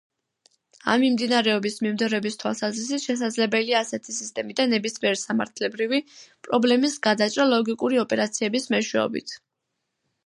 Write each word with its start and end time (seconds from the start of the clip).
ამ 0.93 1.01
მიმდინარეობის 1.05 1.75
მიმდევრების 1.87 2.37
თავალსაზრისით 2.43 3.03
შესაძლებელია 3.09 3.83
ასეთი 3.87 4.15
სისტემიდან 4.21 4.73
ნებისმიერი 4.77 5.21
სამართლებრივი 5.25 6.01
პრობლემის 6.49 6.99
გადაჭრა 7.09 7.49
ლოგიკური 7.55 8.03
ოპერაციების 8.09 8.71
მეშვეობით. 8.77 9.39